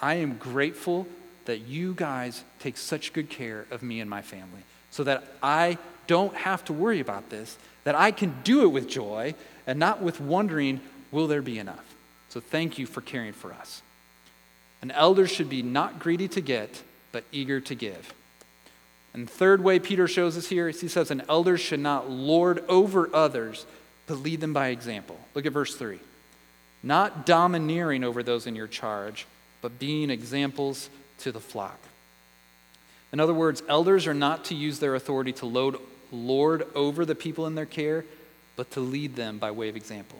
[0.00, 1.06] I am grateful
[1.44, 5.78] that you guys take such good care of me and my family so that I
[6.06, 9.34] don't have to worry about this, that I can do it with joy
[9.66, 11.94] and not with wondering, will there be enough?
[12.28, 13.82] So thank you for caring for us.
[14.82, 18.12] An elder should be not greedy to get, but eager to give.
[19.14, 22.10] And the third way Peter shows us here is he says, An elder should not
[22.10, 23.64] lord over others,
[24.06, 25.18] but lead them by example.
[25.34, 26.00] Look at verse 3.
[26.84, 29.26] Not domineering over those in your charge,
[29.62, 31.80] but being examples to the flock.
[33.10, 35.78] In other words, elders are not to use their authority to load,
[36.12, 38.04] lord over the people in their care,
[38.54, 40.18] but to lead them by way of example.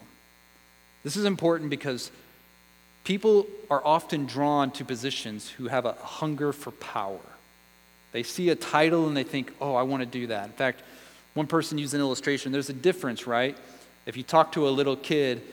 [1.03, 2.09] This is important because
[3.03, 7.19] people are often drawn to positions who have a hunger for power.
[8.11, 10.45] They see a title and they think, oh, I want to do that.
[10.45, 10.81] In fact,
[11.35, 12.51] one person used an illustration.
[12.51, 13.55] There's a difference, right?
[14.07, 15.43] If you talk to a little kid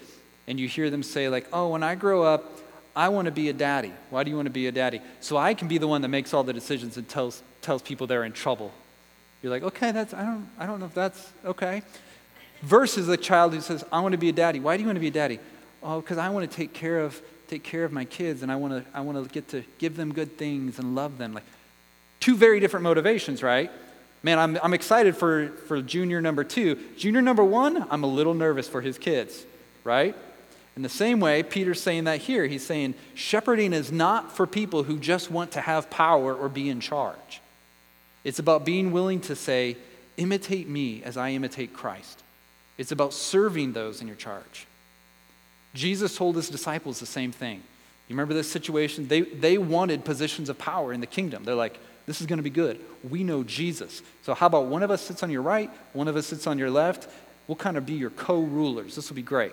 [0.46, 2.58] and you hear them say, like, oh, when I grow up,
[2.94, 3.92] I want to be a daddy.
[4.10, 5.00] Why do you want to be a daddy?
[5.20, 8.06] So I can be the one that makes all the decisions and tells, tells people
[8.06, 8.72] they're in trouble.
[9.42, 11.82] You're like, okay, that's, I don't, I don't know if that's okay.
[12.62, 14.60] Versus a child who says, I want to be a daddy.
[14.60, 15.40] Why do you want to be a daddy?
[15.82, 18.56] Oh, because I want to take care of, take care of my kids and I
[18.56, 21.32] want to, I want to get to give them good things and love them.
[21.32, 21.44] Like,
[22.22, 23.68] Two very different motivations, right?
[24.22, 26.76] Man, I'm, I'm excited for, for junior number two.
[26.96, 29.44] Junior number one, I'm a little nervous for his kids,
[29.82, 30.14] right?
[30.76, 32.46] In the same way, Peter's saying that here.
[32.46, 36.70] He's saying shepherding is not for people who just want to have power or be
[36.70, 37.40] in charge.
[38.24, 39.76] It's about being willing to say,
[40.16, 42.22] imitate me as I imitate Christ.
[42.78, 44.66] It's about serving those in your charge.
[45.74, 47.62] Jesus told his disciples the same thing.
[48.08, 49.08] You remember this situation?
[49.08, 51.44] They, they wanted positions of power in the kingdom.
[51.44, 52.80] They're like, this is going to be good.
[53.08, 54.02] We know Jesus.
[54.22, 56.58] So, how about one of us sits on your right, one of us sits on
[56.58, 57.08] your left?
[57.46, 58.96] We'll kind of be your co rulers.
[58.96, 59.52] This will be great.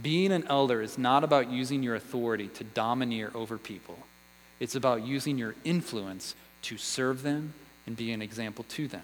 [0.00, 3.98] Being an elder is not about using your authority to domineer over people.
[4.58, 7.54] It's about using your influence to serve them
[7.86, 9.02] and be an example to them.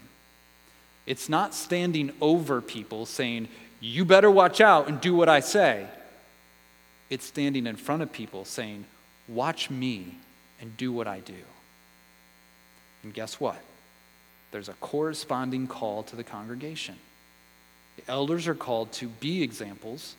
[1.07, 3.49] It's not standing over people saying,
[3.81, 5.87] you better watch out and do what I say.
[7.11, 8.85] It's standing in front of people saying,
[9.29, 10.17] watch me
[10.61, 11.35] and do what I do.
[13.03, 13.61] And guess what?
[14.51, 16.97] There's a corresponding call to the congregation.
[17.97, 20.17] The elders are called to be examples.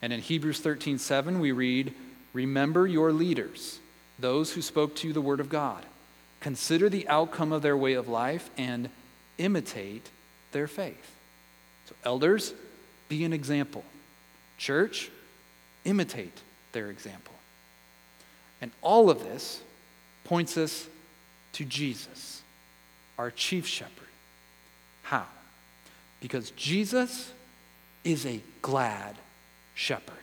[0.00, 1.94] And in Hebrews 13 7, we read,
[2.32, 3.78] Remember your leaders,
[4.18, 5.84] those who spoke to you the word of God.
[6.40, 8.90] Consider the outcome of their way of life and
[9.38, 10.08] imitate
[10.52, 11.16] their faith.
[11.86, 12.52] So, elders,
[13.08, 13.84] be an example.
[14.56, 15.10] Church,
[15.84, 16.40] imitate
[16.72, 17.34] their example.
[18.60, 19.60] And all of this
[20.24, 20.86] points us
[21.54, 22.42] to Jesus,
[23.16, 24.06] our chief shepherd.
[25.02, 25.26] How?
[26.20, 27.32] Because Jesus
[28.04, 29.16] is a glad
[29.78, 30.14] shepherd,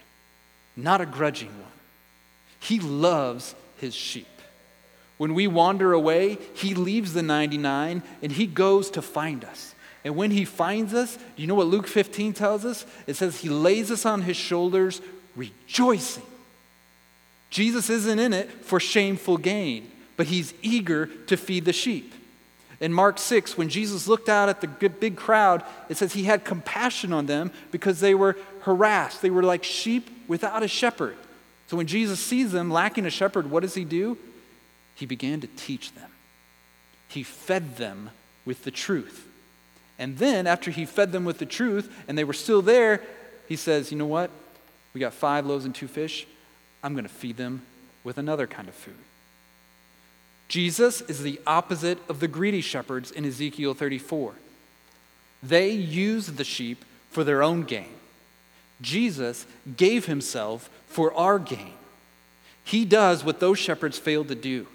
[0.76, 1.72] not a grudging one.
[2.60, 4.28] He loves his sheep.
[5.18, 9.74] When we wander away, he leaves the 99 and he goes to find us.
[10.04, 12.86] And when he finds us, do you know what Luke 15 tells us?
[13.08, 15.02] It says he lays us on his shoulders,
[15.36, 16.24] rejoicing.
[17.50, 22.14] Jesus isn't in it for shameful gain but he's eager to feed the sheep.
[22.80, 26.44] In Mark 6, when Jesus looked out at the big crowd, it says he had
[26.44, 29.22] compassion on them because they were harassed.
[29.22, 31.16] They were like sheep without a shepherd.
[31.68, 34.18] So when Jesus sees them lacking a shepherd, what does he do?
[34.96, 36.10] He began to teach them.
[37.08, 38.10] He fed them
[38.44, 39.28] with the truth.
[39.98, 43.02] And then, after he fed them with the truth and they were still there,
[43.48, 44.30] he says, You know what?
[44.94, 46.28] We got five loaves and two fish.
[46.84, 47.62] I'm going to feed them
[48.04, 48.96] with another kind of food.
[50.48, 54.34] Jesus is the opposite of the greedy shepherds in Ezekiel 34.
[55.42, 57.94] They used the sheep for their own gain.
[58.82, 59.46] Jesus
[59.78, 61.74] gave himself for our gain.
[62.64, 64.68] He does what those shepherds failed to do.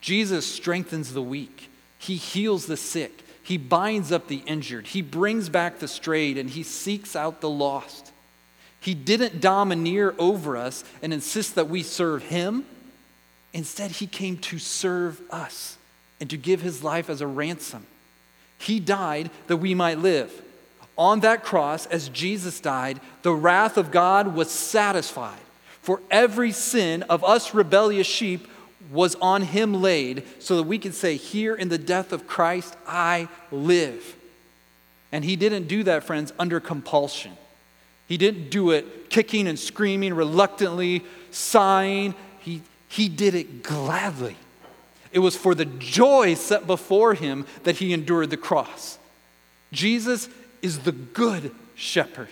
[0.00, 5.48] Jesus strengthens the weak, he heals the sick, he binds up the injured, he brings
[5.48, 8.12] back the strayed, and he seeks out the lost.
[8.80, 12.64] He didn't domineer over us and insist that we serve him.
[13.52, 15.78] Instead, he came to serve us
[16.20, 17.86] and to give his life as a ransom.
[18.58, 20.30] He died that we might live.
[20.98, 25.38] On that cross, as Jesus died, the wrath of God was satisfied.
[25.80, 28.48] For every sin of us rebellious sheep
[28.90, 32.76] was on him laid so that we could say, Here in the death of Christ,
[32.86, 34.16] I live.
[35.12, 37.32] And he didn't do that, friends, under compulsion.
[38.08, 42.14] He didn't do it kicking and screaming, reluctantly sighing.
[42.40, 44.36] He, he did it gladly.
[45.12, 48.98] It was for the joy set before him that he endured the cross.
[49.72, 50.28] Jesus
[50.62, 52.28] is the good shepherd.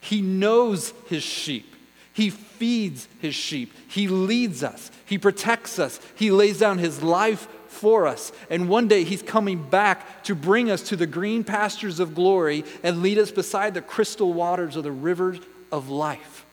[0.00, 1.74] He knows his sheep.
[2.12, 3.72] He feeds his sheep.
[3.88, 4.90] He leads us.
[5.04, 6.00] He protects us.
[6.14, 8.32] He lays down his life for us.
[8.48, 12.64] And one day he's coming back to bring us to the green pastures of glory
[12.82, 15.38] and lead us beside the crystal waters of the rivers
[15.70, 16.46] of life.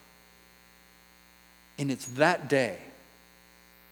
[1.78, 2.78] And it's that day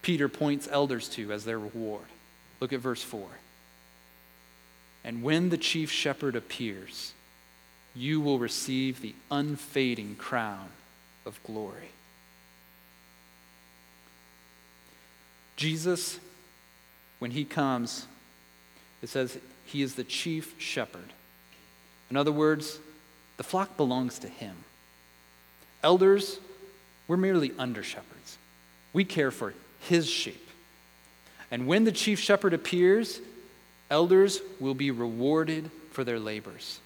[0.02, 2.04] Peter points elders to as their reward.
[2.60, 3.26] Look at verse 4.
[5.04, 7.12] And when the chief shepherd appears,
[7.94, 10.68] you will receive the unfading crown
[11.26, 11.90] of glory.
[15.56, 16.18] Jesus,
[17.18, 18.06] when he comes,
[19.02, 21.12] it says he is the chief shepherd.
[22.10, 22.78] In other words,
[23.36, 24.56] the flock belongs to him.
[25.82, 26.38] Elders,
[27.08, 28.38] we're merely under shepherds.
[28.92, 30.48] We care for his sheep.
[31.50, 33.20] And when the chief shepherd appears,
[33.92, 36.80] elders will be rewarded for their labors.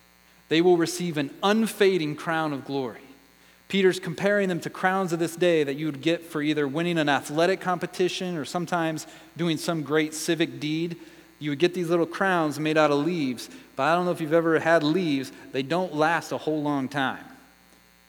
[0.49, 3.01] They will receive an unfading crown of glory.
[3.69, 6.99] Peter's comparing them to crowns of this day that you would get for either winning
[6.99, 10.97] an athletic competition or sometimes doing some great civic deed.
[11.39, 14.21] You would get these little crowns made out of leaves, but I don't know if
[14.21, 17.25] you've ever had leaves, they don't last a whole long time.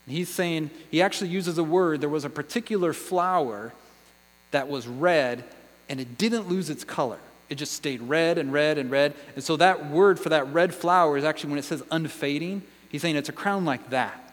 [0.06, 3.72] he's saying, he actually uses a word, there was a particular flower
[4.50, 5.44] that was red
[5.88, 7.18] and it didn't lose its color.
[7.48, 9.14] It just stayed red and red and red.
[9.34, 13.02] And so that word for that red flower is actually when it says unfading, he's
[13.02, 14.24] saying it's a crown like that.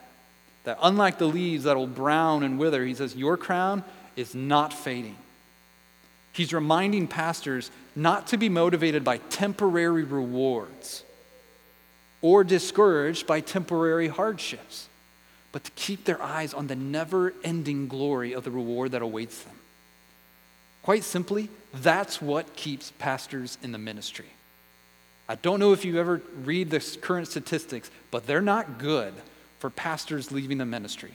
[0.64, 3.84] That unlike the leaves that'll brown and wither, he says, Your crown
[4.16, 5.16] is not fading.
[6.32, 11.02] He's reminding pastors not to be motivated by temporary rewards
[12.20, 14.88] or discouraged by temporary hardships,
[15.52, 19.42] but to keep their eyes on the never ending glory of the reward that awaits
[19.44, 19.54] them.
[20.82, 21.48] Quite simply,
[21.82, 24.26] that's what keeps pastors in the ministry.
[25.28, 29.12] I don't know if you ever read the current statistics, but they're not good
[29.58, 31.14] for pastors leaving the ministry.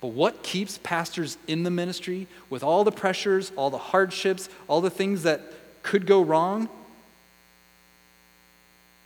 [0.00, 4.80] But what keeps pastors in the ministry with all the pressures, all the hardships, all
[4.80, 5.40] the things that
[5.82, 6.68] could go wrong?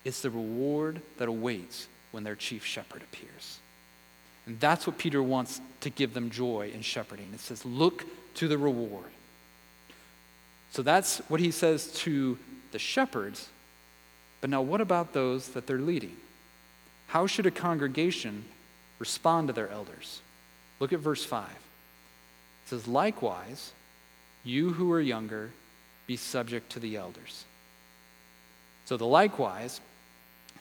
[0.04, 3.60] It's the reward that awaits when their chief shepherd appears.
[4.46, 7.28] And that's what Peter wants to give them joy in shepherding.
[7.32, 8.04] It says, Look
[8.34, 9.10] to the reward.
[10.70, 12.38] So that's what he says to
[12.72, 13.48] the shepherds.
[14.40, 16.16] But now, what about those that they're leading?
[17.08, 18.44] How should a congregation
[18.98, 20.20] respond to their elders?
[20.78, 21.48] Look at verse 5.
[21.48, 21.56] It
[22.66, 23.72] says, Likewise,
[24.44, 25.50] you who are younger,
[26.06, 27.44] be subject to the elders.
[28.84, 29.80] So the likewise,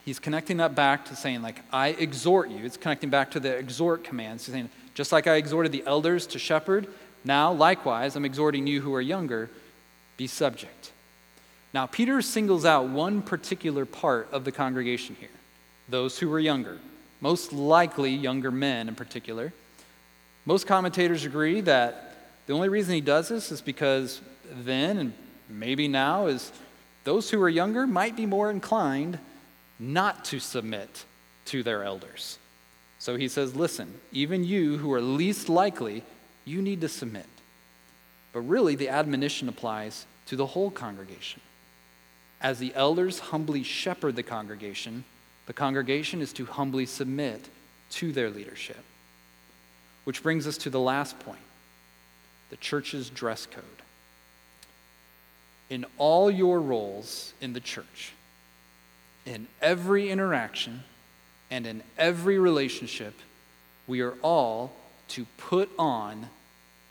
[0.04, 2.64] he's connecting that back to saying, like, I exhort you.
[2.64, 4.46] It's connecting back to the exhort commands.
[4.46, 6.86] He's saying, just like I exhorted the elders to shepherd,
[7.24, 9.50] now likewise, I'm exhorting you who are younger,
[10.20, 10.92] be subject.
[11.72, 15.30] Now, Peter singles out one particular part of the congregation here
[15.88, 16.78] those who were younger,
[17.22, 19.50] most likely younger men in particular.
[20.44, 24.20] Most commentators agree that the only reason he does this is because
[24.62, 25.12] then, and
[25.48, 26.52] maybe now, is
[27.04, 29.18] those who are younger might be more inclined
[29.78, 31.06] not to submit
[31.46, 32.38] to their elders.
[32.98, 36.04] So he says, Listen, even you who are least likely,
[36.44, 37.24] you need to submit.
[38.32, 41.40] But really, the admonition applies to the whole congregation.
[42.40, 45.04] As the elders humbly shepherd the congregation,
[45.46, 47.48] the congregation is to humbly submit
[47.90, 48.82] to their leadership.
[50.04, 51.38] Which brings us to the last point
[52.50, 53.64] the church's dress code.
[55.68, 58.12] In all your roles in the church,
[59.24, 60.82] in every interaction,
[61.50, 63.14] and in every relationship,
[63.86, 64.72] we are all
[65.08, 66.28] to put on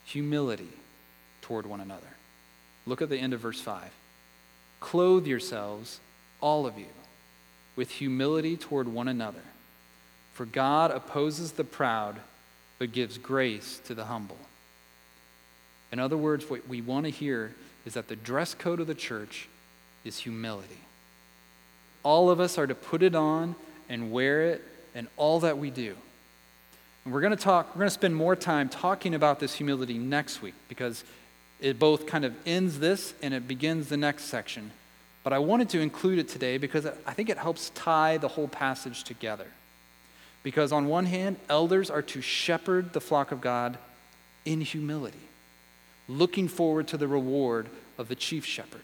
[0.05, 0.69] humility
[1.49, 2.07] toward one another.
[2.85, 3.91] Look at the end of verse 5.
[4.79, 5.99] Clothe yourselves,
[6.39, 6.85] all of you
[7.75, 9.41] with humility toward one another.
[10.33, 12.17] For God opposes the proud,
[12.77, 14.37] but gives grace to the humble.
[15.91, 18.93] In other words, what we want to hear is that the dress code of the
[18.93, 19.47] church
[20.03, 20.81] is humility.
[22.03, 23.55] All of us are to put it on
[23.87, 25.95] and wear it in all that we do.
[27.05, 29.97] And we're going to talk, we're going to spend more time talking about this humility
[29.97, 31.03] next week because
[31.59, 34.71] it both kind of ends this and it begins the next section.
[35.23, 38.47] But I wanted to include it today because I think it helps tie the whole
[38.47, 39.47] passage together.
[40.41, 43.77] Because on one hand, elders are to shepherd the flock of God
[44.45, 45.19] in humility.
[46.09, 48.81] looking forward to the reward of the chief shepherd.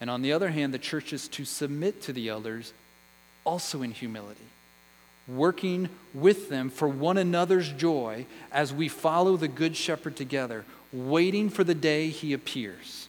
[0.00, 2.72] And on the other hand, the church is to submit to the elders
[3.44, 4.44] also in humility,
[5.26, 11.50] working with them for one another's joy as we follow the Good Shepherd together, waiting
[11.50, 13.08] for the day he appears.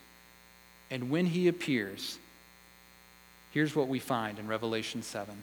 [0.92, 2.18] And when he appears,
[3.52, 5.36] here's what we find in Revelation 7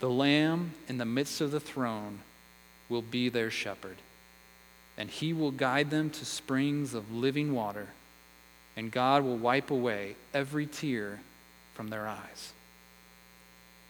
[0.00, 2.20] The Lamb in the midst of the throne
[2.88, 3.96] will be their shepherd,
[4.96, 7.88] and he will guide them to springs of living water,
[8.76, 11.20] and God will wipe away every tear
[11.74, 12.52] from their eyes.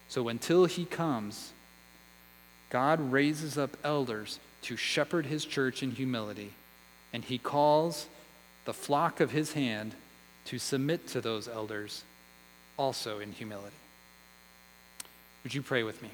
[0.08, 1.52] So until he comes,
[2.70, 6.52] God raises up elders to shepherd his church in humility,
[7.12, 8.06] and he calls
[8.64, 9.94] the flock of his hand
[10.46, 12.04] to submit to those elders
[12.76, 13.76] also in humility.
[15.42, 16.10] Would you pray with me?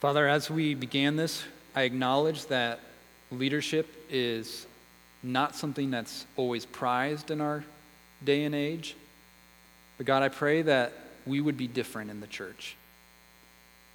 [0.00, 1.44] Father, as we began this,
[1.74, 2.80] I acknowledge that
[3.30, 4.66] leadership is
[5.22, 7.64] not something that's always prized in our
[8.24, 8.96] day and age.
[9.96, 10.92] But God, I pray that
[11.24, 12.76] we would be different in the church.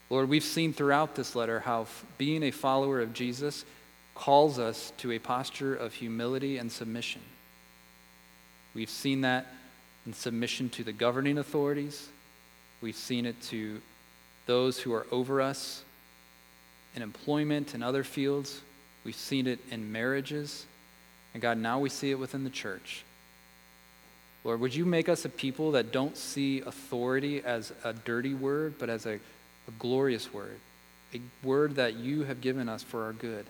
[0.10, 1.88] Lord, we've seen throughout this letter how
[2.18, 3.66] being a follower of Jesus
[4.16, 7.22] calls us to a posture of humility and submission.
[8.74, 9.47] We've seen that
[10.05, 12.08] in submission to the governing authorities.
[12.82, 13.82] We've seen it to
[14.45, 15.84] those who are over us
[16.95, 18.62] in employment and other fields.
[19.03, 20.66] We've seen it in marriages.
[21.34, 23.03] And God, now we see it within the church.
[24.43, 28.76] Lord, would you make us a people that don't see authority as a dirty word,
[28.80, 29.20] but as a,
[29.68, 30.59] a glorious word,
[31.13, 33.45] a word that you have given us for our good?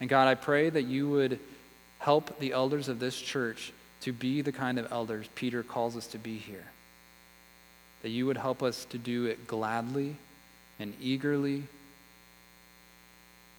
[0.00, 1.38] And God, I pray that you would
[1.98, 3.72] help the elders of this church
[4.02, 6.64] to be the kind of elders Peter calls us to be here.
[8.02, 10.16] That you would help us to do it gladly
[10.78, 11.64] and eagerly,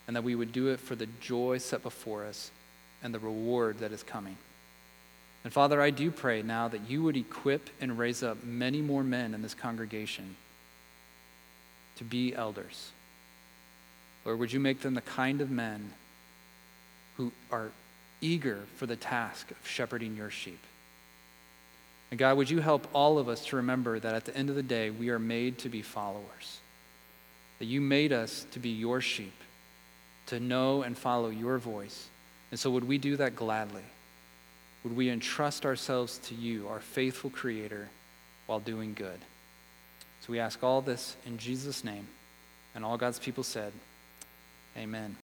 [0.08, 2.52] and that we would do it for the joy set before us
[3.04, 4.38] and the reward that is coming.
[5.44, 9.04] And Father, I do pray now that you would equip and raise up many more
[9.04, 10.36] men in this congregation
[12.00, 12.92] to be elders.
[14.26, 15.94] Lord, would you make them the kind of men
[17.18, 17.72] who are
[18.22, 20.60] eager for the task of shepherding your sheep?
[22.12, 24.56] And God, would you help all of us to remember that at the end of
[24.56, 26.60] the day, we are made to be followers,
[27.60, 29.36] that you made us to be your sheep,
[30.28, 32.08] to know and follow your voice.
[32.52, 33.84] And so, would we do that gladly?
[34.84, 37.90] Would we entrust ourselves to you, our faithful Creator,
[38.48, 39.20] while doing good?
[40.30, 42.08] We ask all this in Jesus' name.
[42.76, 43.74] And all God's people said,
[44.78, 45.16] Amen.